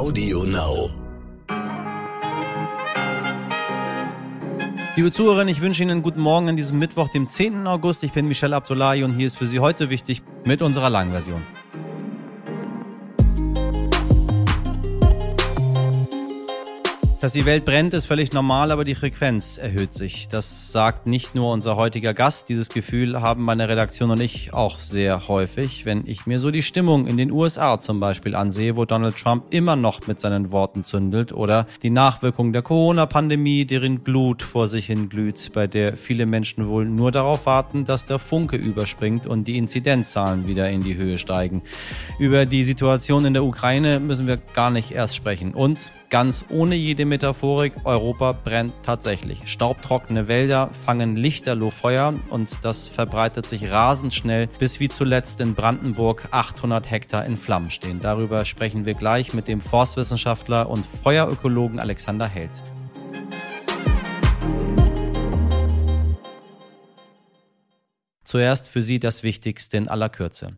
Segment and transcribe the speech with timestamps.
[0.00, 0.88] Audio Now.
[4.96, 7.66] Liebe Zuhörerinnen, ich wünsche Ihnen einen guten Morgen an diesem Mittwoch, dem 10.
[7.66, 8.02] August.
[8.02, 11.42] Ich bin Michelle Abdullahi und hier ist für Sie heute wichtig mit unserer Langversion.
[17.20, 20.28] Dass die Welt brennt, ist völlig normal, aber die Frequenz erhöht sich.
[20.28, 22.48] Das sagt nicht nur unser heutiger Gast.
[22.48, 26.62] Dieses Gefühl haben meine Redaktion und ich auch sehr häufig, wenn ich mir so die
[26.62, 30.82] Stimmung in den USA zum Beispiel ansehe, wo Donald Trump immer noch mit seinen Worten
[30.82, 36.24] zündelt oder die Nachwirkung der Corona-Pandemie, deren Glut vor sich hin glüht, bei der viele
[36.24, 40.96] Menschen wohl nur darauf warten, dass der Funke überspringt und die Inzidenzzahlen wieder in die
[40.96, 41.60] Höhe steigen.
[42.18, 45.52] Über die Situation in der Ukraine müssen wir gar nicht erst sprechen.
[45.52, 49.46] Und ganz ohne jede Metaphorik, Europa brennt tatsächlich.
[49.46, 55.54] Staubtrockene Wälder fangen lichterloh Feuer und das verbreitet sich rasend schnell, bis wie zuletzt in
[55.54, 58.00] Brandenburg 800 Hektar in Flammen stehen.
[58.00, 62.50] Darüber sprechen wir gleich mit dem Forstwissenschaftler und Feuerökologen Alexander Held.
[68.24, 70.56] Zuerst für Sie das Wichtigste in aller Kürze.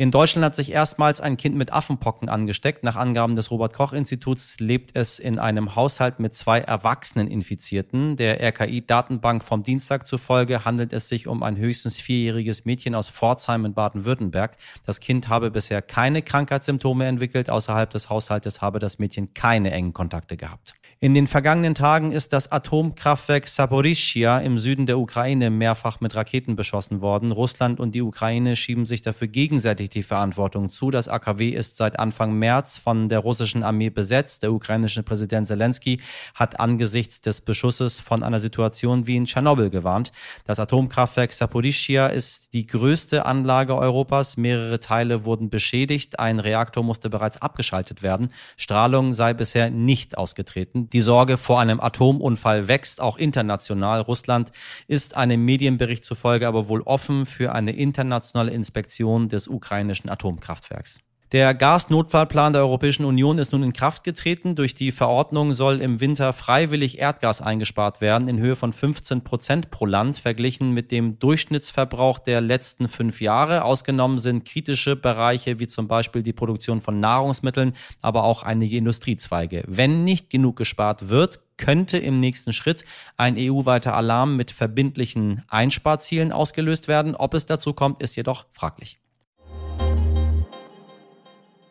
[0.00, 2.84] In Deutschland hat sich erstmals ein Kind mit Affenpocken angesteckt.
[2.84, 8.16] Nach Angaben des Robert Koch Instituts lebt es in einem Haushalt mit zwei erwachsenen Infizierten.
[8.16, 13.66] Der RKI-Datenbank vom Dienstag zufolge handelt es sich um ein höchstens vierjähriges Mädchen aus Pforzheim
[13.66, 14.56] in Baden-Württemberg.
[14.86, 17.50] Das Kind habe bisher keine Krankheitssymptome entwickelt.
[17.50, 20.79] Außerhalb des Haushaltes habe das Mädchen keine engen Kontakte gehabt.
[21.02, 26.56] In den vergangenen Tagen ist das Atomkraftwerk Saporischia im Süden der Ukraine mehrfach mit Raketen
[26.56, 27.32] beschossen worden.
[27.32, 30.90] Russland und die Ukraine schieben sich dafür gegenseitig die Verantwortung zu.
[30.90, 34.42] Das AKW ist seit Anfang März von der russischen Armee besetzt.
[34.42, 36.02] Der ukrainische Präsident Zelensky
[36.34, 40.12] hat angesichts des Beschusses von einer Situation wie in Tschernobyl gewarnt.
[40.44, 44.36] Das Atomkraftwerk Saporischia ist die größte Anlage Europas.
[44.36, 46.20] Mehrere Teile wurden beschädigt.
[46.20, 48.34] Ein Reaktor musste bereits abgeschaltet werden.
[48.58, 50.89] Strahlung sei bisher nicht ausgetreten.
[50.92, 54.00] Die Sorge vor einem Atomunfall wächst auch international.
[54.00, 54.50] Russland
[54.88, 60.98] ist einem Medienbericht zufolge aber wohl offen für eine internationale Inspektion des ukrainischen Atomkraftwerks.
[61.32, 64.56] Der Gasnotfallplan der Europäischen Union ist nun in Kraft getreten.
[64.56, 69.70] Durch die Verordnung soll im Winter freiwillig Erdgas eingespart werden in Höhe von 15 Prozent
[69.70, 73.62] pro Land, verglichen mit dem Durchschnittsverbrauch der letzten fünf Jahre.
[73.62, 79.62] Ausgenommen sind kritische Bereiche wie zum Beispiel die Produktion von Nahrungsmitteln, aber auch einige Industriezweige.
[79.68, 82.84] Wenn nicht genug gespart wird, könnte im nächsten Schritt
[83.16, 87.14] ein EU-weiter Alarm mit verbindlichen Einsparzielen ausgelöst werden.
[87.14, 88.98] Ob es dazu kommt, ist jedoch fraglich.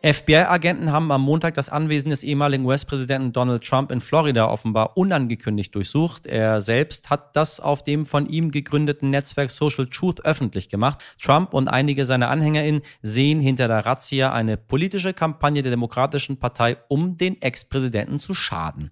[0.02, 5.74] FBI-Agenten haben am Montag das Anwesen des ehemaligen US-Präsidenten Donald Trump in Florida offenbar unangekündigt
[5.74, 6.26] durchsucht.
[6.26, 11.00] Er selbst hat das auf dem von ihm gegründeten Netzwerk Social Truth öffentlich gemacht.
[11.20, 16.78] Trump und einige seiner AnhängerInnen sehen hinter der Razzia eine politische Kampagne der Demokratischen Partei,
[16.88, 18.88] um den Ex-Präsidenten zu schaden.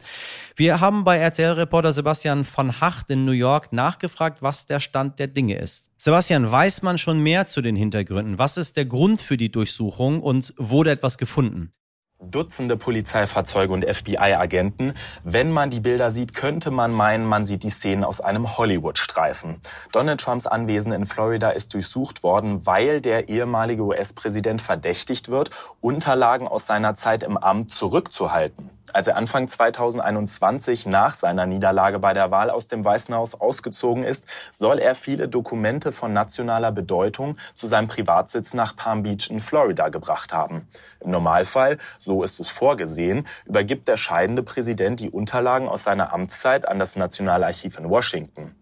[0.56, 5.28] Wir haben bei RTL-Reporter Sebastian von Hacht in New York nachgefragt, was der Stand der
[5.28, 5.87] Dinge ist.
[6.00, 8.38] Sebastian, weiß man schon mehr zu den Hintergründen?
[8.38, 11.72] Was ist der Grund für die Durchsuchung und wurde etwas gefunden?
[12.20, 14.92] Dutzende Polizeifahrzeuge und FBI-Agenten.
[15.24, 19.60] Wenn man die Bilder sieht, könnte man meinen, man sieht die Szenen aus einem Hollywood-Streifen.
[19.90, 26.46] Donald Trumps Anwesen in Florida ist durchsucht worden, weil der ehemalige US-Präsident verdächtigt wird, Unterlagen
[26.46, 28.70] aus seiner Zeit im Amt zurückzuhalten.
[28.92, 34.02] Als er Anfang 2021 nach seiner Niederlage bei der Wahl aus dem Weißen Haus ausgezogen
[34.02, 39.40] ist, soll er viele Dokumente von nationaler Bedeutung zu seinem Privatsitz nach Palm Beach in
[39.40, 40.68] Florida gebracht haben.
[41.00, 46.66] Im Normalfall, so ist es vorgesehen, übergibt der scheidende Präsident die Unterlagen aus seiner Amtszeit
[46.66, 48.54] an das Nationalarchiv in Washington.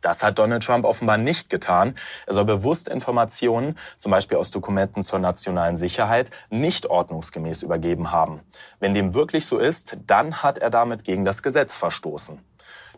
[0.00, 1.94] Das hat Donald Trump offenbar nicht getan.
[2.26, 8.40] Er soll bewusst Informationen, zum Beispiel aus Dokumenten zur nationalen Sicherheit, nicht ordnungsgemäß übergeben haben.
[8.78, 12.40] Wenn dem wirklich so ist, dann hat er damit gegen das Gesetz verstoßen.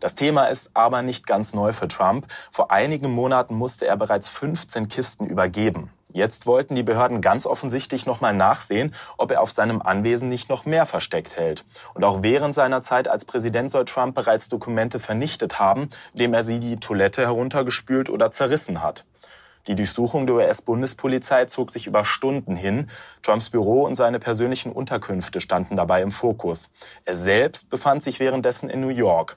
[0.03, 2.27] Das Thema ist aber nicht ganz neu für Trump.
[2.51, 5.91] Vor einigen Monaten musste er bereits 15 Kisten übergeben.
[6.13, 10.67] Jetzt wollten die Behörden ganz offensichtlich nochmal nachsehen, ob er auf seinem Anwesen nicht noch
[10.67, 11.65] mehr versteckt hält.
[11.95, 16.45] Und auch während seiner Zeit als Präsident soll Trump bereits Dokumente vernichtet haben, indem er
[16.45, 19.05] sie die Toilette heruntergespült oder zerrissen hat.
[19.69, 22.91] Die Durchsuchung der US-Bundespolizei zog sich über Stunden hin.
[23.23, 26.69] Trumps Büro und seine persönlichen Unterkünfte standen dabei im Fokus.
[27.05, 29.37] Er selbst befand sich währenddessen in New York.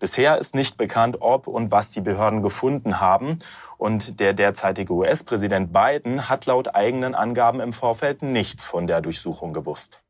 [0.00, 3.38] Bisher ist nicht bekannt, ob und was die Behörden gefunden haben.
[3.76, 9.52] Und der derzeitige US-Präsident Biden hat laut eigenen Angaben im Vorfeld nichts von der Durchsuchung
[9.52, 10.02] gewusst.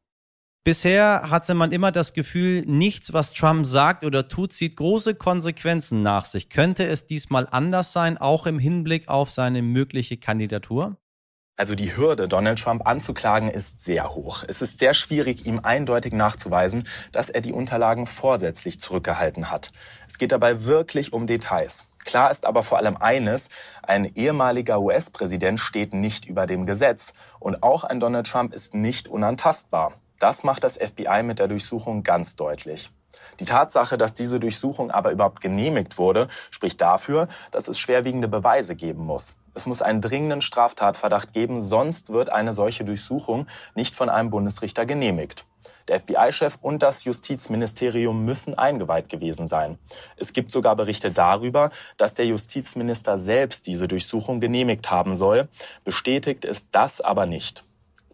[0.62, 6.02] Bisher hatte man immer das Gefühl, nichts, was Trump sagt oder tut, zieht große Konsequenzen
[6.02, 6.50] nach sich.
[6.50, 10.98] Könnte es diesmal anders sein, auch im Hinblick auf seine mögliche Kandidatur?
[11.60, 14.44] Also die Hürde, Donald Trump anzuklagen, ist sehr hoch.
[14.48, 19.70] Es ist sehr schwierig, ihm eindeutig nachzuweisen, dass er die Unterlagen vorsätzlich zurückgehalten hat.
[20.08, 21.84] Es geht dabei wirklich um Details.
[22.06, 23.50] Klar ist aber vor allem eines,
[23.82, 29.06] ein ehemaliger US-Präsident steht nicht über dem Gesetz und auch ein Donald Trump ist nicht
[29.06, 29.92] unantastbar.
[30.18, 32.90] Das macht das FBI mit der Durchsuchung ganz deutlich.
[33.38, 38.76] Die Tatsache, dass diese Durchsuchung aber überhaupt genehmigt wurde, spricht dafür, dass es schwerwiegende Beweise
[38.76, 39.34] geben muss.
[39.54, 44.86] Es muss einen dringenden Straftatverdacht geben, sonst wird eine solche Durchsuchung nicht von einem Bundesrichter
[44.86, 45.44] genehmigt.
[45.88, 49.78] Der FBI-Chef und das Justizministerium müssen eingeweiht gewesen sein.
[50.16, 55.48] Es gibt sogar Berichte darüber, dass der Justizminister selbst diese Durchsuchung genehmigt haben soll.
[55.84, 57.64] Bestätigt ist das aber nicht.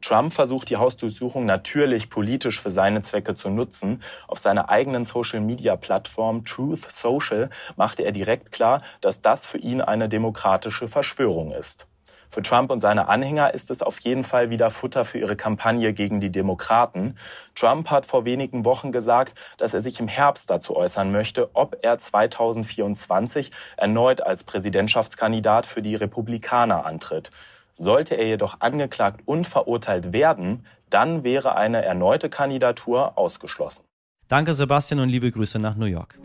[0.00, 4.02] Trump versucht die Hausdurchsuchung natürlich politisch für seine Zwecke zu nutzen.
[4.28, 10.08] Auf seiner eigenen Social-Media-Plattform Truth Social machte er direkt klar, dass das für ihn eine
[10.08, 11.86] demokratische Verschwörung ist.
[12.30, 15.92] Für Trump und seine Anhänger ist es auf jeden Fall wieder Futter für ihre Kampagne
[15.92, 17.16] gegen die Demokraten.
[17.54, 21.78] Trump hat vor wenigen Wochen gesagt, dass er sich im Herbst dazu äußern möchte, ob
[21.82, 27.30] er 2024 erneut als Präsidentschaftskandidat für die Republikaner antritt.
[27.78, 33.84] Sollte er jedoch angeklagt und verurteilt werden, dann wäre eine erneute Kandidatur ausgeschlossen.
[34.28, 36.18] Danke Sebastian und liebe Grüße nach New York.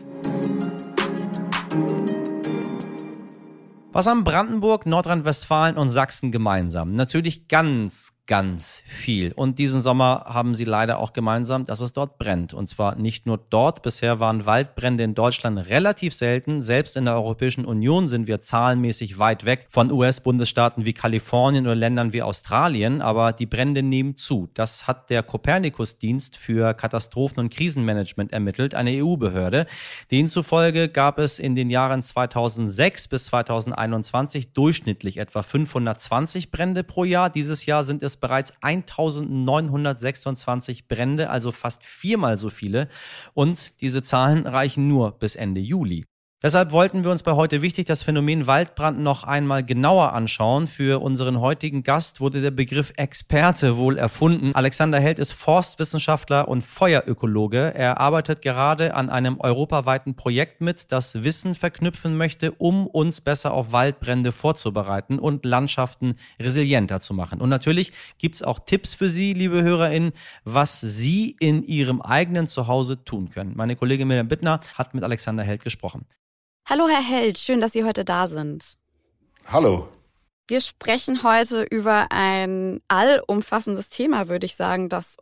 [3.92, 6.94] Was haben Brandenburg, Nordrhein-Westfalen und Sachsen gemeinsam?
[6.94, 9.32] Natürlich ganz, ganz viel.
[9.32, 12.54] Und diesen Sommer haben sie leider auch gemeinsam, dass es dort brennt.
[12.54, 13.82] Und zwar nicht nur dort.
[13.82, 16.62] Bisher waren Waldbrände in Deutschland relativ selten.
[16.62, 21.74] Selbst in der Europäischen Union sind wir zahlenmäßig weit weg von US-Bundesstaaten wie Kalifornien oder
[21.74, 23.02] Ländern wie Australien.
[23.02, 24.48] Aber die Brände nehmen zu.
[24.54, 29.66] Das hat der Kopernikus-Dienst für Katastrophen- und Krisenmanagement ermittelt, eine EU-Behörde.
[30.10, 37.04] Denen zufolge gab es in den Jahren 2006 bis 2021 durchschnittlich etwa 520 Brände pro
[37.04, 37.28] Jahr.
[37.28, 42.88] Dieses Jahr sind es bereits 1926 Brände, also fast viermal so viele.
[43.34, 46.06] Und diese Zahlen reichen nur bis Ende Juli.
[46.42, 50.66] Deshalb wollten wir uns bei heute wichtig das Phänomen Waldbrand noch einmal genauer anschauen.
[50.66, 54.52] Für unseren heutigen Gast wurde der Begriff Experte wohl erfunden.
[54.52, 57.72] Alexander Held ist Forstwissenschaftler und Feuerökologe.
[57.76, 63.54] Er arbeitet gerade an einem europaweiten Projekt mit, das Wissen verknüpfen möchte, um uns besser
[63.54, 67.40] auf Waldbrände vorzubereiten und Landschaften resilienter zu machen.
[67.40, 70.10] Und natürlich gibt es auch Tipps für Sie, liebe HörerInnen,
[70.42, 73.52] was Sie in Ihrem eigenen Zuhause tun können.
[73.54, 76.04] Meine Kollegin Miriam Bittner hat mit Alexander Held gesprochen.
[76.68, 78.64] Hallo Herr Held, schön, dass Sie heute da sind.
[79.48, 79.88] Hallo.
[80.46, 85.16] Wir sprechen heute über ein allumfassendes Thema, würde ich sagen, das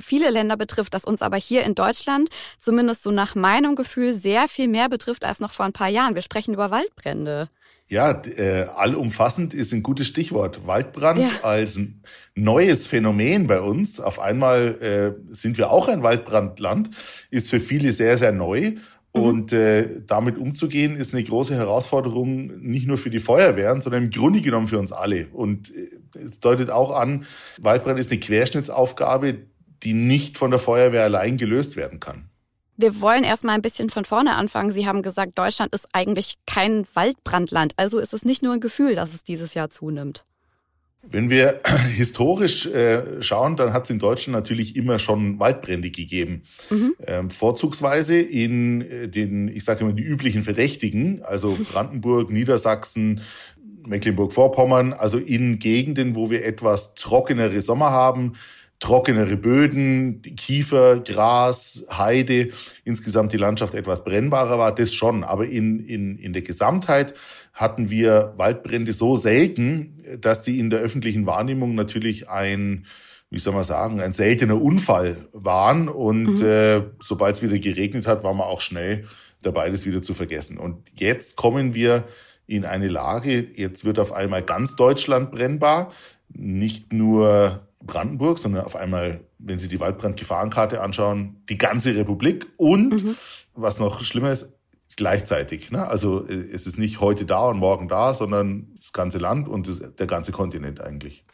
[0.00, 2.28] viele Länder betrifft, das uns aber hier in Deutschland,
[2.58, 6.14] zumindest so nach meinem Gefühl, sehr viel mehr betrifft als noch vor ein paar Jahren.
[6.14, 7.48] Wir sprechen über Waldbrände.
[7.88, 10.66] Ja, äh, allumfassend ist ein gutes Stichwort.
[10.66, 11.28] Waldbrand ja.
[11.42, 12.02] als ein
[12.34, 14.00] neues Phänomen bei uns.
[14.00, 16.90] Auf einmal äh, sind wir auch ein Waldbrandland,
[17.30, 18.76] ist für viele sehr, sehr neu.
[19.14, 19.22] Mhm.
[19.22, 24.10] Und äh, damit umzugehen, ist eine große Herausforderung, nicht nur für die Feuerwehren, sondern im
[24.10, 25.28] Grunde genommen für uns alle.
[25.32, 27.26] Und äh, es deutet auch an,
[27.60, 29.38] Waldbrand ist eine Querschnittsaufgabe,
[29.82, 32.28] die nicht von der Feuerwehr allein gelöst werden kann.
[32.76, 34.72] Wir wollen erstmal ein bisschen von vorne anfangen.
[34.72, 37.74] Sie haben gesagt, Deutschland ist eigentlich kein Waldbrandland.
[37.76, 40.24] Also ist es nicht nur ein Gefühl, dass es dieses Jahr zunimmt.
[41.02, 41.60] Wenn wir
[41.94, 46.42] historisch äh, schauen, dann hat es in Deutschland natürlich immer schon Waldbrände gegeben.
[46.70, 46.94] Mhm.
[47.06, 53.20] Ähm, vorzugsweise in äh, den, ich sage immer, die üblichen Verdächtigen, also Brandenburg, Niedersachsen,
[53.86, 58.34] Mecklenburg-Vorpommern, also in Gegenden, wo wir etwas trockenere Sommer haben,
[58.82, 62.48] trockenere Böden, Kiefer, Gras, Heide,
[62.84, 65.22] insgesamt die Landschaft etwas brennbarer war, das schon.
[65.22, 67.14] Aber in, in, in der Gesamtheit
[67.54, 72.86] hatten wir Waldbrände so selten, dass sie in der öffentlichen Wahrnehmung natürlich ein,
[73.30, 75.88] wie soll man sagen, ein seltener Unfall waren.
[75.88, 76.44] Und mhm.
[76.44, 79.06] äh, sobald es wieder geregnet hat, war man auch schnell
[79.42, 80.58] dabei, das wieder zu vergessen.
[80.58, 82.02] Und jetzt kommen wir
[82.48, 85.92] in eine Lage, jetzt wird auf einmal ganz Deutschland brennbar,
[86.34, 93.04] nicht nur Brandenburg, sondern auf einmal, wenn Sie die Waldbrandgefahrenkarte anschauen, die ganze Republik und
[93.04, 93.16] mhm.
[93.54, 94.52] was noch schlimmer ist,
[94.96, 95.70] gleichzeitig.
[95.70, 95.86] Ne?
[95.86, 99.68] Also äh, es ist nicht heute da und morgen da, sondern das ganze Land und
[99.68, 101.24] das, der ganze Kontinent eigentlich.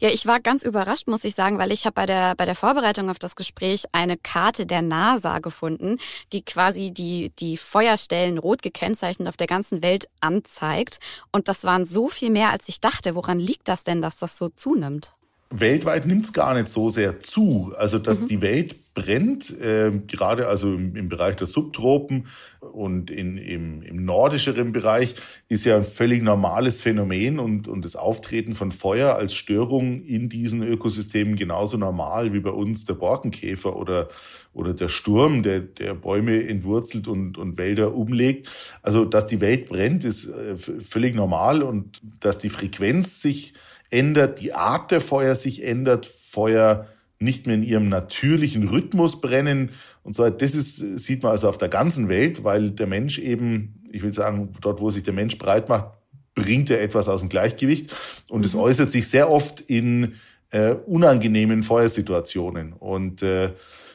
[0.00, 2.54] Ja, ich war ganz überrascht, muss ich sagen, weil ich habe bei der, bei der
[2.54, 5.98] Vorbereitung auf das Gespräch eine Karte der NASA gefunden,
[6.32, 10.98] die quasi die, die Feuerstellen rot gekennzeichnet auf der ganzen Welt anzeigt.
[11.30, 13.14] Und das waren so viel mehr, als ich dachte.
[13.14, 15.14] Woran liegt das denn, dass das so zunimmt?
[15.52, 17.72] Weltweit nimmt es gar nicht so sehr zu.
[17.76, 18.28] Also dass mhm.
[18.28, 22.26] die Welt brennt, äh, gerade also im, im, Bereich der Subtropen
[22.60, 25.14] und in, im, im nordischeren Bereich,
[25.48, 30.28] ist ja ein völlig normales Phänomen und, und das Auftreten von Feuer als Störung in
[30.28, 34.08] diesen Ökosystemen genauso normal wie bei uns der Borkenkäfer oder,
[34.52, 38.48] oder der Sturm, der, der Bäume entwurzelt und, und Wälder umlegt.
[38.82, 43.54] Also dass die Welt brennt, ist äh, völlig normal und dass die Frequenz sich
[43.92, 46.86] ändert, die Art der Feuer sich ändert, Feuer
[47.18, 49.70] nicht mehr in ihrem natürlichen Rhythmus brennen
[50.02, 50.28] und so.
[50.28, 54.12] Das ist, sieht man also auf der ganzen Welt, weil der Mensch eben, ich will
[54.12, 55.86] sagen, dort, wo sich der Mensch breit macht,
[56.34, 57.94] bringt er etwas aus dem Gleichgewicht
[58.28, 58.60] und es mhm.
[58.60, 60.14] äußert sich sehr oft in
[60.50, 63.50] äh, unangenehmen Feuersituationen und äh,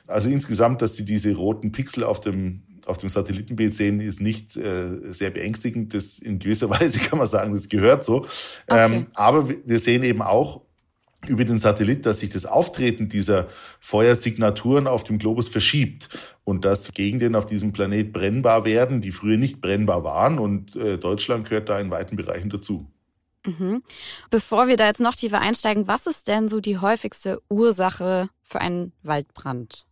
[0.05, 4.55] also insgesamt, dass sie diese roten Pixel auf dem auf dem Satellitenbild sehen, ist nicht
[4.57, 5.93] äh, sehr beängstigend.
[5.93, 8.25] Das in gewisser Weise kann man sagen, das gehört so.
[8.25, 8.25] Okay.
[8.69, 10.61] Ähm, aber wir sehen eben auch
[11.27, 13.47] über den Satellit, dass sich das Auftreten dieser
[13.79, 16.09] Feuersignaturen auf dem Globus verschiebt
[16.43, 20.39] und dass Gegenden auf diesem Planet brennbar werden, die früher nicht brennbar waren.
[20.39, 22.87] Und äh, Deutschland gehört da in weiten Bereichen dazu.
[23.45, 23.81] Mhm.
[24.29, 28.61] Bevor wir da jetzt noch tiefer einsteigen, was ist denn so die häufigste Ursache für
[28.61, 29.86] einen Waldbrand?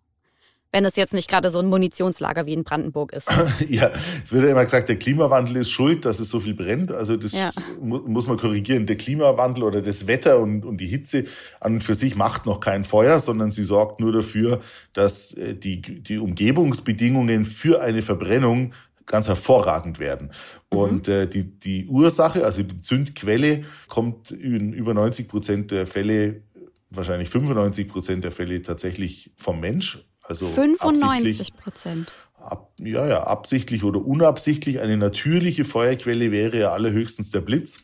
[0.75, 3.29] Wenn es jetzt nicht gerade so ein Munitionslager wie in Brandenburg ist.
[3.69, 3.91] ja,
[4.25, 6.91] es wird ja immer gesagt, der Klimawandel ist schuld, dass es so viel brennt.
[6.91, 7.51] Also das ja.
[7.79, 8.85] muss man korrigieren.
[8.85, 11.23] Der Klimawandel oder das Wetter und, und die Hitze
[11.61, 14.59] an und für sich macht noch kein Feuer, sondern sie sorgt nur dafür,
[14.91, 18.73] dass äh, die, die Umgebungsbedingungen für eine Verbrennung
[19.05, 20.31] ganz hervorragend werden.
[20.73, 20.77] Mhm.
[20.77, 26.41] Und äh, die, die Ursache, also die Zündquelle, kommt in über 90 Prozent der Fälle,
[26.89, 30.05] wahrscheinlich 95 Prozent der Fälle tatsächlich vom Mensch.
[30.27, 32.13] Also 95 Prozent.
[32.37, 34.79] Ab, ja, ja, absichtlich oder unabsichtlich.
[34.79, 37.83] Eine natürliche Feuerquelle wäre ja allerhöchstens der Blitz.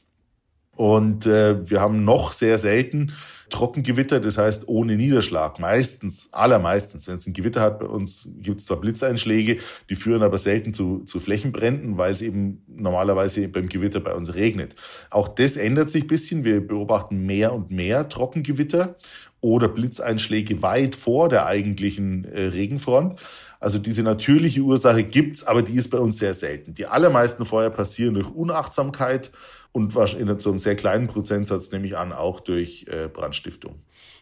[0.75, 3.13] Und äh, wir haben noch sehr selten
[3.50, 5.60] Trockengewitter, das heißt ohne Niederschlag.
[5.60, 9.57] Meistens, allermeistens, wenn es ein Gewitter hat bei uns, gibt es zwar Blitzeinschläge,
[9.89, 14.33] die führen aber selten zu, zu Flächenbränden, weil es eben normalerweise beim Gewitter bei uns
[14.33, 14.75] regnet.
[15.10, 16.43] Auch das ändert sich ein bisschen.
[16.43, 18.95] Wir beobachten mehr und mehr Trockengewitter
[19.41, 23.19] oder Blitzeinschläge weit vor der eigentlichen äh, Regenfront.
[23.60, 26.74] Also diese natürliche Ursache gibt's, aber die ist bei uns sehr selten.
[26.74, 29.31] Die allermeisten Feuer passieren durch Unachtsamkeit
[29.71, 33.75] und in so einem sehr kleinen Prozentsatz nehme ich an, auch durch äh, Brandstiftung.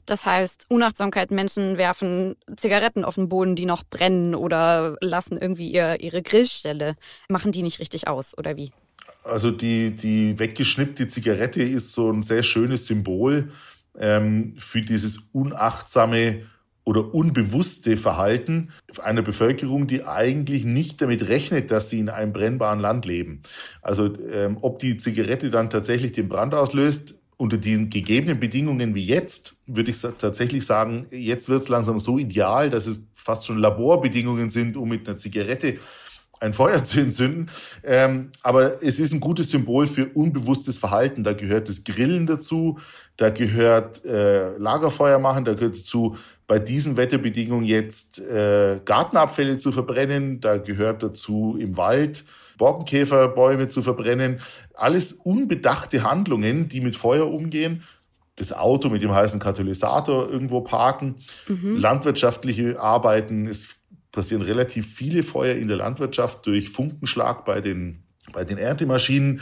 [0.06, 5.72] Das heißt, Unachtsamkeit, Menschen werfen Zigaretten auf den Boden, die noch brennen oder lassen irgendwie
[5.72, 6.96] ihr, ihre Grillstelle.
[7.30, 8.72] Machen die nicht richtig aus, oder wie?
[9.24, 13.50] Also die, die weggeschnippte Zigarette ist so ein sehr schönes Symbol
[14.00, 16.44] ähm, für dieses unachtsame
[16.84, 18.72] oder unbewusste Verhalten
[19.04, 23.44] einer Bevölkerung, die eigentlich nicht damit rechnet, dass sie in einem brennbaren Land leben.
[23.82, 29.06] Also ähm, ob die Zigarette dann tatsächlich den Brand auslöst, unter den gegebenen Bedingungen wie
[29.06, 33.60] jetzt, würde ich tatsächlich sagen, jetzt wird es langsam so ideal, dass es fast schon
[33.60, 35.78] Laborbedingungen sind, um mit einer Zigarette
[36.42, 37.50] ein Feuer zu entzünden.
[37.84, 41.24] Ähm, aber es ist ein gutes Symbol für unbewusstes Verhalten.
[41.24, 42.80] Da gehört das Grillen dazu,
[43.20, 49.74] da gehört äh, Lagerfeuer machen, da gehört dazu, bei diesen Wetterbedingungen jetzt äh, Gartenabfälle zu
[49.74, 52.24] verbrennen, da gehört dazu im Wald
[52.58, 54.40] Borkenkäferbäume zu verbrennen.
[54.74, 57.84] Alles unbedachte Handlungen, die mit Feuer umgehen
[58.38, 61.16] das Auto mit dem heißen Katalysator irgendwo parken,
[61.50, 61.76] mhm.
[61.76, 63.48] landwirtschaftliche Arbeiten.
[63.48, 63.76] Es
[64.14, 69.42] passieren relativ viele Feuer in der Landwirtschaft durch Funkenschlag bei den, bei den Erntemaschinen.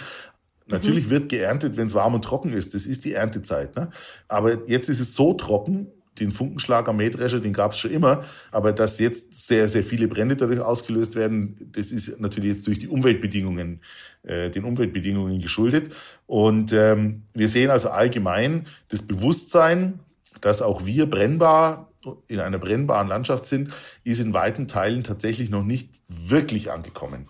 [0.68, 1.10] Natürlich mhm.
[1.12, 2.74] wird geerntet, wenn es warm und trocken ist.
[2.74, 3.76] Das ist die Erntezeit.
[3.76, 3.90] Ne?
[4.28, 5.88] Aber jetzt ist es so trocken,
[6.20, 8.24] den Funkenschlag am Mähdrescher, den gab es schon immer.
[8.52, 12.80] Aber dass jetzt sehr, sehr viele Brände dadurch ausgelöst werden, das ist natürlich jetzt durch
[12.80, 13.82] die Umweltbedingungen,
[14.24, 15.94] äh, den Umweltbedingungen geschuldet.
[16.26, 20.00] Und ähm, wir sehen also allgemein das Bewusstsein,
[20.42, 21.92] dass auch wir brennbar
[22.28, 27.28] in einer brennbaren Landschaft sind, ist in weiten Teilen tatsächlich noch nicht wirklich angekommen.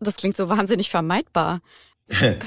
[0.00, 1.60] Das klingt so wahnsinnig vermeidbar.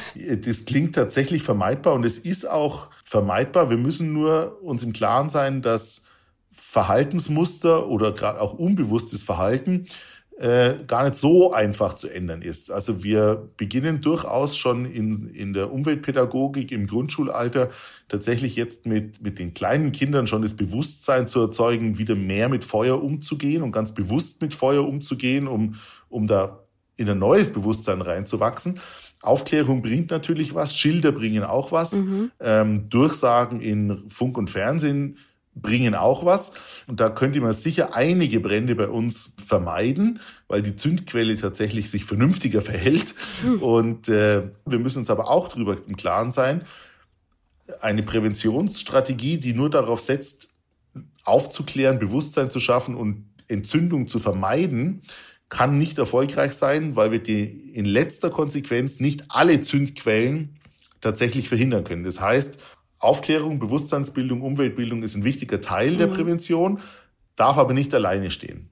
[0.44, 3.70] Das klingt tatsächlich vermeidbar und es ist auch vermeidbar.
[3.70, 6.04] Wir müssen nur uns im Klaren sein, dass
[6.52, 9.88] Verhaltensmuster oder gerade auch unbewusstes Verhalten
[10.42, 12.72] äh, gar nicht so einfach zu ändern ist.
[12.72, 17.70] Also wir beginnen durchaus schon in, in der Umweltpädagogik im Grundschulalter
[18.08, 22.66] tatsächlich jetzt mit, mit den kleinen Kindern schon das Bewusstsein zu erzeugen, wieder mehr mit
[22.66, 25.76] Feuer umzugehen und ganz bewusst mit Feuer umzugehen, um,
[26.10, 26.64] um da
[26.98, 28.80] in ein neues Bewusstsein reinzuwachsen.
[29.22, 32.32] Aufklärung bringt natürlich was, Schilder bringen auch was, mhm.
[32.40, 35.18] ähm, Durchsagen in Funk und Fernsehen
[35.54, 36.54] bringen auch was.
[36.88, 42.06] Und da könnte man sicher einige Brände bei uns vermeiden, weil die Zündquelle tatsächlich sich
[42.06, 43.16] vernünftiger verhält.
[43.44, 43.62] Hm.
[43.62, 46.64] Und äh, wir müssen uns aber auch darüber im Klaren sein,
[47.80, 50.50] eine Präventionsstrategie, die nur darauf setzt,
[51.24, 55.02] aufzuklären, Bewusstsein zu schaffen und Entzündung zu vermeiden,
[55.52, 57.44] kann nicht erfolgreich sein, weil wir die
[57.74, 60.56] in letzter Konsequenz nicht alle Zündquellen
[61.02, 62.06] tatsächlich verhindern können.
[62.06, 62.58] Das heißt,
[63.00, 65.98] Aufklärung, Bewusstseinsbildung, Umweltbildung ist ein wichtiger Teil mhm.
[65.98, 66.80] der Prävention,
[67.36, 68.70] darf aber nicht alleine stehen.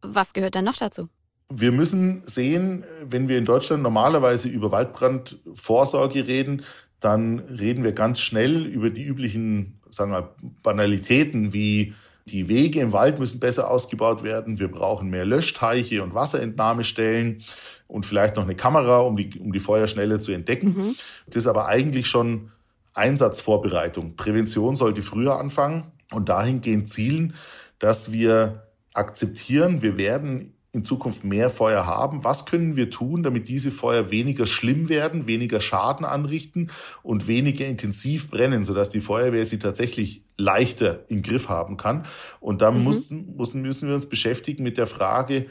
[0.00, 1.08] Was gehört dann noch dazu?
[1.52, 6.62] Wir müssen sehen, wenn wir in Deutschland normalerweise über Waldbrandvorsorge reden,
[7.00, 11.94] dann reden wir ganz schnell über die üblichen, sagen wir, Banalitäten wie
[12.30, 14.58] die Wege im Wald müssen besser ausgebaut werden.
[14.58, 17.42] Wir brauchen mehr Löschteiche und Wasserentnahmestellen
[17.86, 20.68] und vielleicht noch eine Kamera, um die, um die Feuer schneller zu entdecken.
[20.68, 20.94] Mhm.
[21.26, 22.50] Das ist aber eigentlich schon
[22.94, 24.16] Einsatzvorbereitung.
[24.16, 27.34] Prävention sollte früher anfangen und dahingehend zielen,
[27.78, 32.24] dass wir akzeptieren, wir werden in Zukunft mehr Feuer haben.
[32.24, 36.70] Was können wir tun, damit diese Feuer weniger schlimm werden, weniger Schaden anrichten
[37.02, 42.04] und weniger intensiv brennen, sodass die Feuerwehr sie tatsächlich leichter im Griff haben kann?
[42.40, 42.84] Und da mhm.
[42.84, 45.46] müssen, müssen wir uns beschäftigen mit der Frage,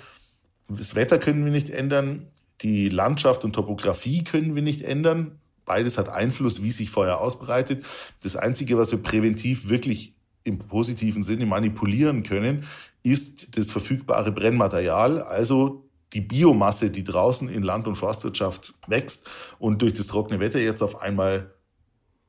[0.70, 2.28] das Wetter können wir nicht ändern,
[2.62, 5.40] die Landschaft und Topografie können wir nicht ändern.
[5.66, 7.86] Beides hat Einfluss, wie sich Feuer ausbreitet.
[8.24, 10.14] Das Einzige, was wir präventiv wirklich
[10.48, 12.66] im positiven Sinne manipulieren können,
[13.04, 19.28] ist das verfügbare Brennmaterial, also die Biomasse, die draußen in Land- und Forstwirtschaft wächst
[19.60, 21.52] und durch das trockene Wetter jetzt auf einmal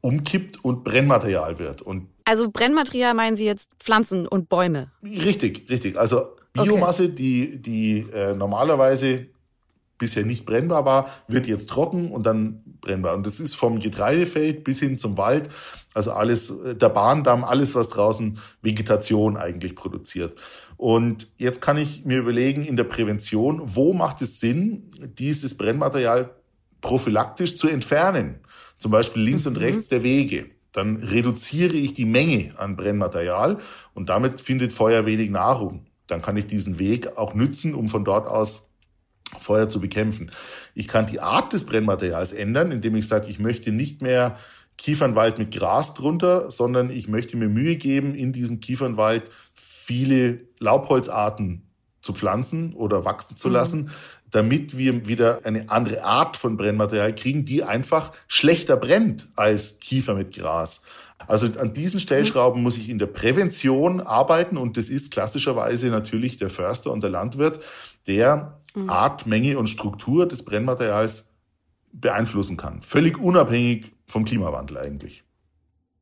[0.01, 1.83] umkippt und Brennmaterial wird.
[1.83, 4.91] Und also Brennmaterial meinen Sie jetzt Pflanzen und Bäume?
[5.03, 5.97] Richtig, richtig.
[5.97, 7.15] Also Biomasse, okay.
[7.15, 9.29] die, die äh, normalerweise
[9.99, 13.15] bisher nicht brennbar war, wird jetzt trocken und dann brennbar.
[13.15, 15.51] Und das ist vom Getreidefeld bis hin zum Wald,
[15.99, 20.39] also alles, der Bahndamm, alles, was draußen Vegetation eigentlich produziert.
[20.77, 26.31] Und jetzt kann ich mir überlegen, in der Prävention, wo macht es Sinn, dieses Brennmaterial
[26.81, 28.39] prophylaktisch zu entfernen?
[28.77, 29.49] Zum Beispiel links mhm.
[29.49, 30.47] und rechts der Wege.
[30.71, 33.59] Dann reduziere ich die Menge an Brennmaterial
[33.93, 35.87] und damit findet Feuer wenig Nahrung.
[36.07, 38.71] Dann kann ich diesen Weg auch nützen, um von dort aus
[39.37, 40.31] Feuer zu bekämpfen.
[40.75, 44.39] Ich kann die Art des Brennmaterials ändern, indem ich sage, ich möchte nicht mehr
[44.79, 51.69] Kiefernwald mit Gras drunter, sondern ich möchte mir Mühe geben, in diesem Kiefernwald viele Laubholzarten
[52.01, 53.55] zu pflanzen oder wachsen zu mhm.
[53.55, 53.91] lassen,
[54.31, 60.15] damit wir wieder eine andere Art von Brennmaterial kriegen, die einfach schlechter brennt als Kiefer
[60.15, 60.83] mit Gras.
[61.27, 66.37] Also an diesen Stellschrauben muss ich in der Prävention arbeiten und das ist klassischerweise natürlich
[66.37, 67.61] der Förster und der Landwirt,
[68.07, 68.89] der mhm.
[68.89, 71.27] Art, Menge und Struktur des Brennmaterials
[71.93, 72.83] beeinflussen kann.
[72.83, 75.25] Völlig unabhängig vom Klimawandel eigentlich.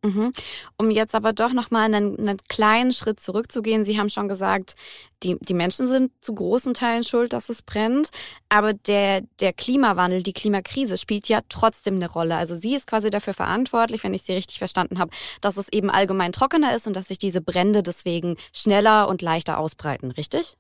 [0.07, 0.33] Mhm.
[0.77, 3.85] Um jetzt aber doch nochmal einen, einen kleinen Schritt zurückzugehen.
[3.85, 4.75] Sie haben schon gesagt,
[5.23, 8.11] die, die Menschen sind zu großen Teilen schuld, dass es brennt.
[8.49, 12.37] Aber der, der Klimawandel, die Klimakrise spielt ja trotzdem eine Rolle.
[12.37, 15.91] Also sie ist quasi dafür verantwortlich, wenn ich sie richtig verstanden habe, dass es eben
[15.91, 20.57] allgemein trockener ist und dass sich diese Brände deswegen schneller und leichter ausbreiten, richtig?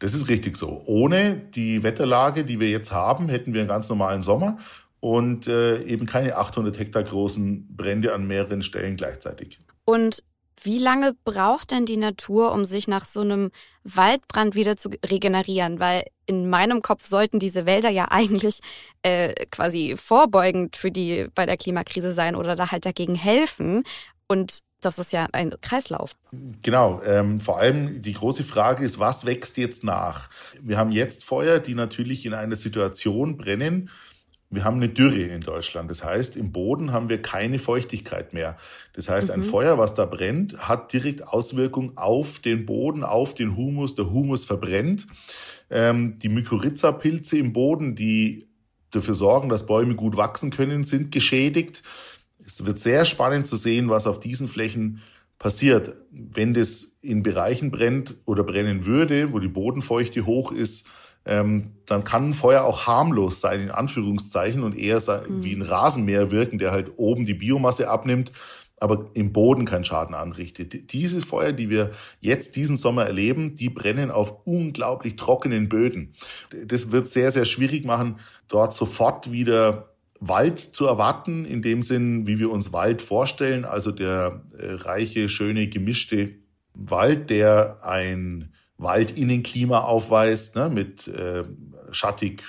[0.00, 0.82] Das ist richtig so.
[0.86, 4.58] Ohne die Wetterlage, die wir jetzt haben, hätten wir einen ganz normalen Sommer
[5.02, 9.58] und äh, eben keine 800 Hektar großen Brände an mehreren Stellen gleichzeitig.
[9.84, 10.22] Und
[10.62, 13.50] wie lange braucht denn die Natur, um sich nach so einem
[13.82, 15.80] Waldbrand wieder zu regenerieren?
[15.80, 18.60] Weil in meinem Kopf sollten diese Wälder ja eigentlich
[19.02, 23.82] äh, quasi vorbeugend für die bei der Klimakrise sein oder da halt dagegen helfen.
[24.28, 26.14] Und das ist ja ein Kreislauf.
[26.62, 27.02] Genau.
[27.04, 30.30] Ähm, vor allem die große Frage ist, was wächst jetzt nach?
[30.60, 33.90] Wir haben jetzt Feuer, die natürlich in einer Situation brennen,
[34.52, 35.90] wir haben eine Dürre in Deutschland.
[35.90, 38.58] Das heißt, im Boden haben wir keine Feuchtigkeit mehr.
[38.92, 39.44] Das heißt, ein mhm.
[39.44, 43.94] Feuer, was da brennt, hat direkt Auswirkungen auf den Boden, auf den Humus.
[43.94, 45.06] Der Humus verbrennt.
[45.70, 48.46] Ähm, die Mykorrhiza-Pilze im Boden, die
[48.90, 51.82] dafür sorgen, dass Bäume gut wachsen können, sind geschädigt.
[52.44, 55.00] Es wird sehr spannend zu sehen, was auf diesen Flächen
[55.38, 55.94] passiert.
[56.10, 60.86] Wenn das in Bereichen brennt oder brennen würde, wo die Bodenfeuchte hoch ist,
[61.24, 65.44] ähm, dann kann ein Feuer auch harmlos sein, in Anführungszeichen, und eher mhm.
[65.44, 68.32] wie ein Rasenmäher wirken, der halt oben die Biomasse abnimmt,
[68.82, 70.92] aber im Boden keinen Schaden anrichtet.
[70.92, 76.14] Diese Feuer, die wir jetzt diesen Sommer erleben, die brennen auf unglaublich trockenen Böden.
[76.66, 82.26] Das wird sehr, sehr schwierig machen, dort sofort wieder Wald zu erwarten, in dem Sinn,
[82.26, 86.36] wie wir uns Wald vorstellen, also der äh, reiche, schöne, gemischte
[86.74, 91.42] Wald, der ein Waldinnenklima aufweist, ne, mit äh,
[91.90, 92.44] schattig,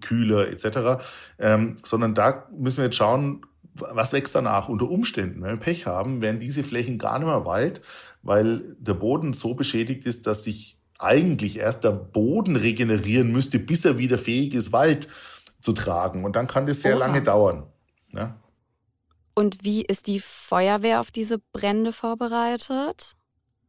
[0.00, 1.02] kühler etc.,
[1.38, 5.42] ähm, sondern da müssen wir jetzt schauen, was wächst danach unter Umständen.
[5.42, 7.80] Wenn wir Pech haben, werden diese Flächen gar nicht mehr Wald,
[8.22, 13.84] weil der Boden so beschädigt ist, dass sich eigentlich erst der Boden regenerieren müsste, bis
[13.84, 15.08] er wieder fähig ist, Wald
[15.60, 16.24] zu tragen.
[16.24, 17.06] Und dann kann das sehr Oha.
[17.06, 17.66] lange dauern.
[18.10, 18.34] Ne?
[19.34, 23.16] Und wie ist die Feuerwehr auf diese Brände vorbereitet?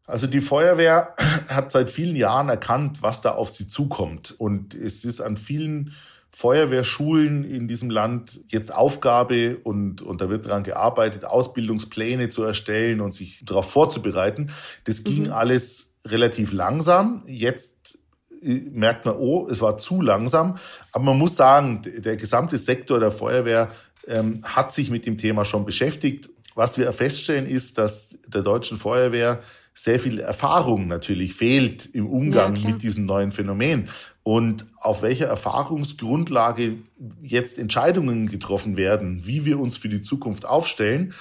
[0.05, 1.15] Also die Feuerwehr
[1.47, 4.35] hat seit vielen Jahren erkannt, was da auf sie zukommt.
[4.37, 5.93] Und es ist an vielen
[6.33, 13.01] Feuerwehrschulen in diesem Land jetzt Aufgabe und, und da wird daran gearbeitet, Ausbildungspläne zu erstellen
[13.01, 14.51] und sich darauf vorzubereiten.
[14.85, 15.33] Das ging mhm.
[15.33, 17.23] alles relativ langsam.
[17.27, 17.99] Jetzt
[18.41, 20.57] äh, merkt man, oh, es war zu langsam.
[20.93, 23.71] Aber man muss sagen, der gesamte Sektor der Feuerwehr
[24.07, 26.29] ähm, hat sich mit dem Thema schon beschäftigt.
[26.55, 29.41] Was wir feststellen ist, dass der deutschen Feuerwehr
[29.73, 33.89] sehr viel Erfahrung natürlich fehlt im Umgang ja, mit diesem neuen Phänomen.
[34.23, 36.77] Und auf welcher Erfahrungsgrundlage
[37.23, 41.13] jetzt Entscheidungen getroffen werden, wie wir uns für die Zukunft aufstellen,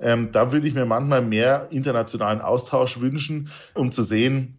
[0.00, 4.58] ähm, da würde ich mir manchmal mehr internationalen Austausch wünschen, um zu sehen,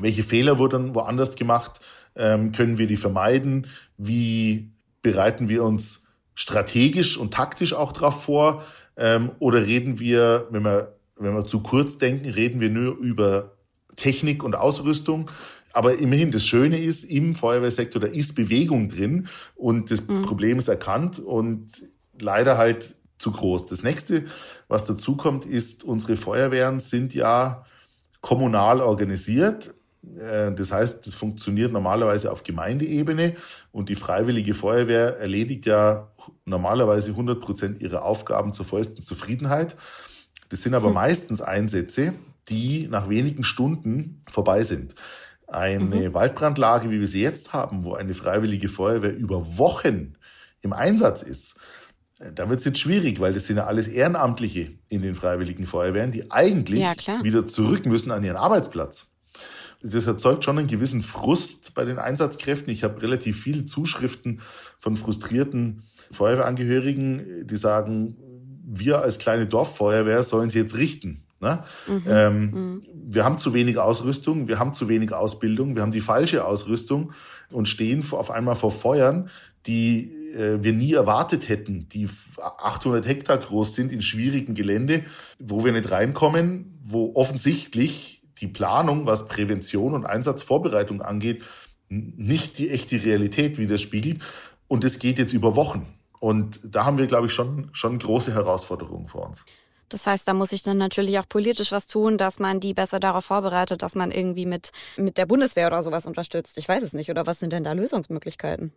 [0.00, 1.80] welche Fehler wurden woanders gemacht,
[2.16, 3.66] ähm, können wir die vermeiden,
[3.98, 4.70] wie
[5.02, 8.64] bereiten wir uns strategisch und taktisch auch darauf vor,
[8.96, 13.56] ähm, oder reden wir, wenn wir wenn wir zu kurz denken, reden wir nur über
[13.96, 15.30] Technik und Ausrüstung.
[15.72, 20.22] Aber immerhin, das Schöne ist, im Feuerwehrsektor, da ist Bewegung drin und das mhm.
[20.22, 21.68] Problem ist erkannt und
[22.18, 23.66] leider halt zu groß.
[23.66, 24.24] Das nächste,
[24.68, 27.64] was dazu kommt, ist, unsere Feuerwehren sind ja
[28.20, 29.72] kommunal organisiert.
[30.18, 33.36] Äh, das heißt, das funktioniert normalerweise auf Gemeindeebene
[33.70, 36.12] und die Freiwillige Feuerwehr erledigt ja
[36.44, 39.76] normalerweise 100 Prozent ihrer Aufgaben zur vollsten Zufriedenheit.
[40.52, 40.94] Das sind aber hm.
[40.94, 42.12] meistens Einsätze,
[42.50, 44.94] die nach wenigen Stunden vorbei sind.
[45.46, 46.14] Eine mhm.
[46.14, 50.14] Waldbrandlage, wie wir sie jetzt haben, wo eine freiwillige Feuerwehr über Wochen
[50.60, 51.56] im Einsatz ist,
[52.34, 56.12] da wird es jetzt schwierig, weil das sind ja alles Ehrenamtliche in den freiwilligen Feuerwehren,
[56.12, 59.08] die eigentlich ja, wieder zurück müssen an ihren Arbeitsplatz.
[59.82, 62.72] Das erzeugt schon einen gewissen Frust bei den Einsatzkräften.
[62.72, 64.40] Ich habe relativ viele Zuschriften
[64.78, 68.16] von frustrierten Feuerwehrangehörigen, die sagen,
[68.64, 71.24] wir als kleine Dorffeuerwehr sollen sie jetzt richten.
[71.40, 71.64] Ne?
[71.88, 72.02] Mhm.
[72.06, 72.82] Ähm, mhm.
[72.92, 77.12] Wir haben zu wenig Ausrüstung, wir haben zu wenig Ausbildung, wir haben die falsche Ausrüstung
[77.52, 79.28] und stehen auf einmal vor Feuern,
[79.66, 85.04] die äh, wir nie erwartet hätten, die 800 Hektar groß sind in schwierigen Gelände,
[85.38, 91.42] wo wir nicht reinkommen, wo offensichtlich die Planung, was Prävention und Einsatzvorbereitung angeht,
[91.88, 94.20] nicht die echte Realität widerspiegelt.
[94.68, 95.86] Und es geht jetzt über Wochen.
[96.22, 99.44] Und da haben wir, glaube ich, schon, schon große Herausforderungen vor uns.
[99.88, 103.00] Das heißt, da muss ich dann natürlich auch politisch was tun, dass man die besser
[103.00, 106.58] darauf vorbereitet, dass man irgendwie mit, mit der Bundeswehr oder sowas unterstützt.
[106.58, 107.10] Ich weiß es nicht.
[107.10, 108.72] Oder was sind denn da Lösungsmöglichkeiten?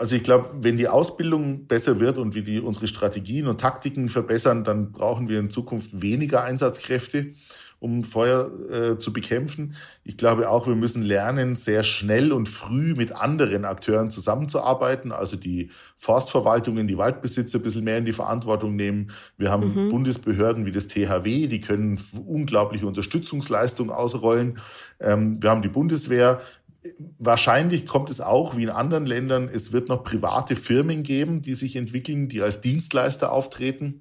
[0.00, 4.08] Also ich glaube, wenn die Ausbildung besser wird und wir die unsere Strategien und Taktiken
[4.08, 7.34] verbessern, dann brauchen wir in Zukunft weniger Einsatzkräfte
[7.80, 9.74] um Feuer äh, zu bekämpfen.
[10.04, 15.36] Ich glaube auch, wir müssen lernen, sehr schnell und früh mit anderen Akteuren zusammenzuarbeiten, also
[15.36, 19.12] die Forstverwaltungen, die Waldbesitzer ein bisschen mehr in die Verantwortung nehmen.
[19.38, 19.90] Wir haben mhm.
[19.90, 24.58] Bundesbehörden wie das THW, die können unglaubliche Unterstützungsleistungen ausrollen.
[25.00, 26.42] Ähm, wir haben die Bundeswehr,
[27.18, 31.54] Wahrscheinlich kommt es auch wie in anderen Ländern, es wird noch private Firmen geben, die
[31.54, 34.00] sich entwickeln, die als Dienstleister auftreten.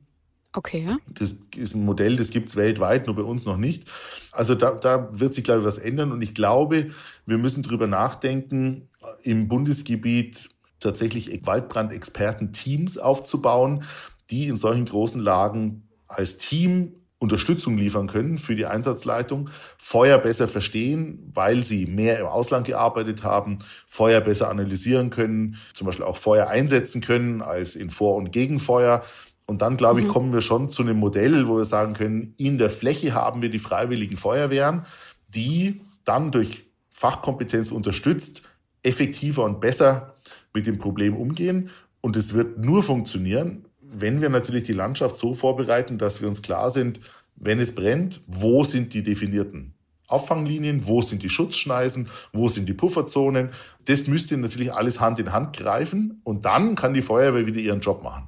[0.54, 0.98] Okay.
[1.08, 3.84] Das ist ein Modell, das gibt es weltweit, nur bei uns noch nicht.
[4.32, 6.12] Also da, da wird sich, glaube ich, was ändern.
[6.12, 6.92] Und ich glaube,
[7.26, 8.88] wir müssen drüber nachdenken,
[9.22, 13.84] im Bundesgebiet tatsächlich Waldbrandexperten-Teams aufzubauen,
[14.30, 20.48] die in solchen großen Lagen als Team Unterstützung liefern können für die Einsatzleitung, Feuer besser
[20.48, 26.18] verstehen, weil sie mehr im Ausland gearbeitet haben, Feuer besser analysieren können, zum Beispiel auch
[26.18, 29.04] Feuer einsetzen können als in Vor- und Gegenfeuer
[29.50, 30.12] und dann, glaube ich, mhm.
[30.12, 33.50] kommen wir schon zu einem Modell, wo wir sagen können, in der Fläche haben wir
[33.50, 34.86] die freiwilligen Feuerwehren,
[35.28, 38.44] die dann durch Fachkompetenz unterstützt,
[38.84, 40.14] effektiver und besser
[40.54, 41.72] mit dem Problem umgehen.
[42.00, 46.42] Und es wird nur funktionieren, wenn wir natürlich die Landschaft so vorbereiten, dass wir uns
[46.42, 47.00] klar sind,
[47.36, 49.74] wenn es brennt, wo sind die definierten
[50.08, 53.52] Auffanglinien, wo sind die Schutzschneisen, wo sind die Pufferzonen.
[53.86, 57.82] Das müsste natürlich alles Hand in Hand greifen und dann kann die Feuerwehr wieder ihren
[57.82, 58.28] Job machen.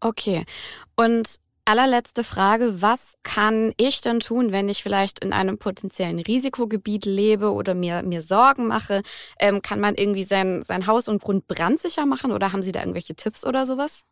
[0.00, 0.44] Okay.
[0.94, 7.04] Und allerletzte Frage, was kann ich denn tun, wenn ich vielleicht in einem potenziellen Risikogebiet
[7.04, 9.02] lebe oder mir, mir Sorgen mache?
[9.40, 12.80] Ähm, kann man irgendwie sein, sein Haus und Grund brandsicher machen oder haben Sie da
[12.80, 14.04] irgendwelche Tipps oder sowas?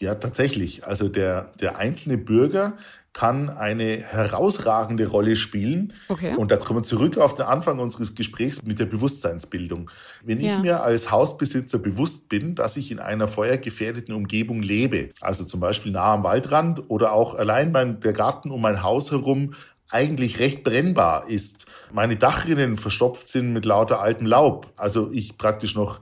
[0.00, 0.86] Ja, tatsächlich.
[0.86, 2.74] Also der, der einzelne Bürger
[3.12, 5.92] kann eine herausragende Rolle spielen.
[6.08, 6.36] Okay.
[6.36, 9.90] Und da kommen wir zurück auf den Anfang unseres Gesprächs mit der Bewusstseinsbildung.
[10.22, 10.52] Wenn ja.
[10.52, 15.58] ich mir als Hausbesitzer bewusst bin, dass ich in einer feuergefährdeten Umgebung lebe, also zum
[15.58, 19.54] Beispiel nah am Waldrand oder auch allein mein, der Garten um mein Haus herum
[19.90, 25.74] eigentlich recht brennbar ist, meine Dachrinnen verstopft sind mit lauter altem Laub, also ich praktisch
[25.74, 26.00] noch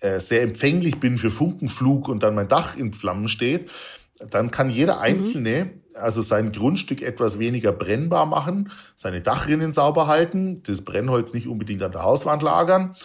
[0.00, 3.70] äh, sehr empfänglich bin für Funkenflug und dann mein Dach in Flammen steht,
[4.30, 5.02] dann kann jeder mhm.
[5.02, 5.70] Einzelne mhm.
[5.94, 11.82] also sein Grundstück etwas weniger brennbar machen, seine Dachrinnen sauber halten, das Brennholz nicht unbedingt
[11.82, 12.96] an der Hauswand lagern.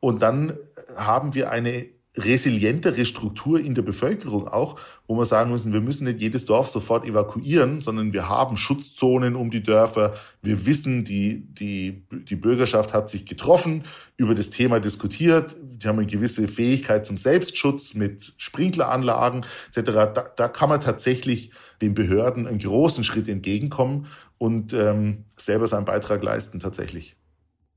[0.00, 0.58] Und dann
[0.96, 6.04] haben wir eine resilientere Struktur in der Bevölkerung auch, wo wir sagen müssen, wir müssen
[6.04, 10.14] nicht jedes Dorf sofort evakuieren, sondern wir haben Schutzzonen um die Dörfer.
[10.42, 13.84] Wir wissen, die, die, die Bürgerschaft hat sich getroffen,
[14.18, 15.56] über das Thema diskutiert.
[15.62, 19.90] Die haben eine gewisse Fähigkeit zum Selbstschutz mit Sprinkleranlagen etc.
[19.92, 25.86] Da, da kann man tatsächlich den Behörden einen großen Schritt entgegenkommen und ähm, selber seinen
[25.86, 27.16] Beitrag leisten tatsächlich.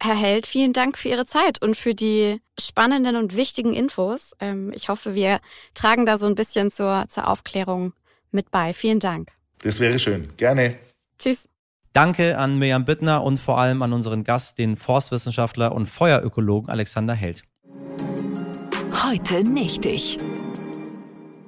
[0.01, 4.33] Herr Held, vielen Dank für Ihre Zeit und für die spannenden und wichtigen Infos.
[4.39, 5.39] Ähm, ich hoffe, wir
[5.73, 7.93] tragen da so ein bisschen zur, zur Aufklärung
[8.31, 8.73] mit bei.
[8.73, 9.29] Vielen Dank.
[9.63, 10.29] Das wäre schön.
[10.37, 10.75] Gerne.
[11.17, 11.47] Tschüss.
[11.93, 17.13] Danke an Mirjam Bittner und vor allem an unseren Gast, den Forstwissenschaftler und Feuerökologen Alexander
[17.13, 17.43] Held.
[19.03, 20.17] Heute nicht ich.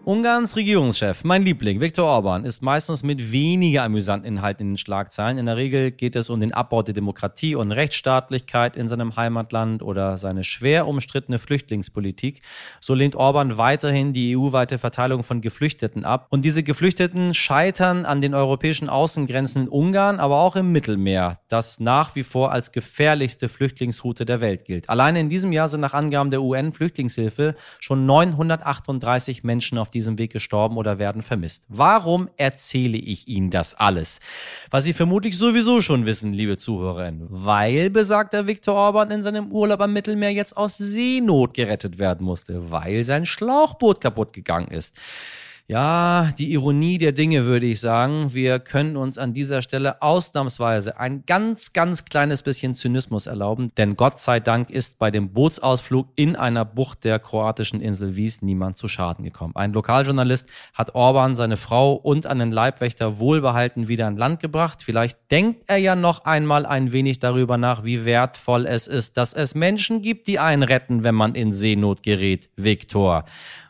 [0.07, 5.37] Ungarns Regierungschef, mein Liebling, Viktor Orban, ist meistens mit weniger amüsanten Inhalten in den Schlagzeilen.
[5.37, 9.83] In der Regel geht es um den Abbau der Demokratie und Rechtsstaatlichkeit in seinem Heimatland
[9.83, 12.41] oder seine schwer umstrittene Flüchtlingspolitik.
[12.79, 16.27] So lehnt Orban weiterhin die EU-weite Verteilung von Geflüchteten ab.
[16.29, 21.81] Und diese Geflüchteten scheitern an den europäischen Außengrenzen in Ungarn, aber auch im Mittelmeer, das
[21.81, 24.87] nach wie vor als gefährlichste Flüchtlingsroute der Welt gilt.
[24.87, 30.17] Allein in diesem Jahr sind nach Angaben der UN-Flüchtlingshilfe schon 938 Menschen auf die diesem
[30.17, 31.63] Weg gestorben oder werden vermisst.
[31.67, 34.19] Warum erzähle ich Ihnen das alles?
[34.69, 37.27] Was Sie vermutlich sowieso schon wissen, liebe Zuhörerinnen.
[37.29, 42.71] Weil besagter Viktor Orban in seinem Urlaub am Mittelmeer jetzt aus Seenot gerettet werden musste,
[42.71, 44.95] weil sein Schlauchboot kaputt gegangen ist.
[45.69, 48.33] Ja, die Ironie der Dinge würde ich sagen.
[48.33, 53.97] Wir können uns an dieser Stelle ausnahmsweise ein ganz, ganz kleines bisschen Zynismus erlauben, denn
[53.97, 58.77] Gott sei Dank ist bei dem Bootsausflug in einer Bucht der kroatischen Insel Wies niemand
[58.77, 59.57] zu Schaden gekommen.
[59.57, 64.83] Ein Lokaljournalist hat Orban, seine Frau und einen Leibwächter wohlbehalten wieder an Land gebracht.
[64.83, 69.33] Vielleicht denkt er ja noch einmal ein wenig darüber nach, wie wertvoll es ist, dass
[69.33, 72.49] es Menschen gibt, die einen retten, wenn man in Seenot gerät.
[72.55, 73.25] Viktor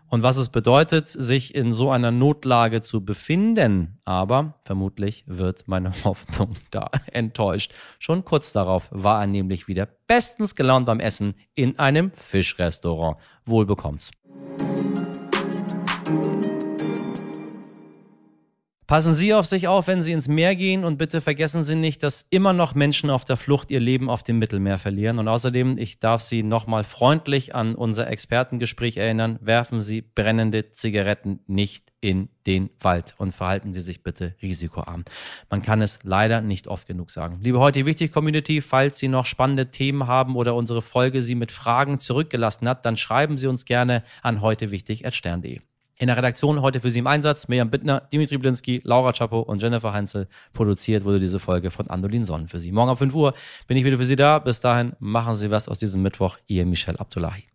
[0.10, 4.00] und was es bedeutet, sich in so einer Notlage zu befinden.
[4.06, 7.74] Aber vermutlich wird meine Hoffnung da enttäuscht.
[8.00, 13.18] Schon kurz darauf war er nämlich wieder bestens gelaunt beim Essen in einem Fischrestaurant.
[13.46, 14.12] Wohl bekommt's.
[18.88, 22.04] Passen Sie auf sich auf, wenn Sie ins Meer gehen und bitte vergessen Sie nicht,
[22.04, 25.20] dass immer noch Menschen auf der Flucht ihr Leben auf dem Mittelmeer verlieren.
[25.20, 31.42] Und außerdem, ich darf Sie nochmal freundlich an unser Expertengespräch erinnern, werfen Sie brennende Zigaretten
[31.48, 35.04] nicht in den Wald und verhalten Sie sich bitte risikoarm.
[35.50, 37.40] Man kann es leider nicht oft genug sagen.
[37.42, 41.52] Liebe heute wichtig Community, falls Sie noch spannende Themen haben oder unsere Folge Sie mit
[41.52, 45.60] Fragen zurückgelassen hat, dann schreiben Sie uns gerne an heute wichtig@stern.de.
[46.00, 49.64] In der Redaktion heute für Sie im Einsatz Mirjam Bittner, Dimitri Blinski, Laura Chapo und
[49.64, 50.28] Jennifer Heinzel.
[50.54, 52.72] Produziert wurde diese Folge von Andolin Sonnen für Sie.
[52.72, 53.34] Morgen um 5 Uhr
[53.66, 54.38] bin ich wieder für Sie da.
[54.38, 56.38] Bis dahin machen Sie was aus diesem Mittwoch.
[56.46, 57.46] Ihr Michel Abdullahi.